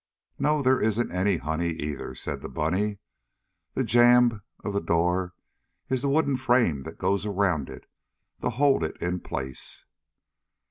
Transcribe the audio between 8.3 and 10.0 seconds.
to hold it in place."